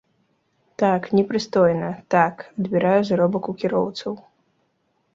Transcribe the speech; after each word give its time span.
Так, 0.83 1.01
непрыстойна, 1.17 1.91
так, 2.15 2.35
адбіраю 2.63 3.01
заробак 3.13 3.43
у 3.55 3.59
кіроўцаў. 3.63 4.13